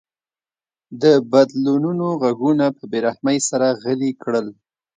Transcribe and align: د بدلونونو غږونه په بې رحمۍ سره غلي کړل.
د 1.01 1.03
بدلونونو 1.31 2.05
غږونه 2.21 2.65
په 2.77 2.83
بې 2.91 2.99
رحمۍ 3.07 3.37
سره 3.49 3.67
غلي 3.81 4.11
کړل. 4.23 4.47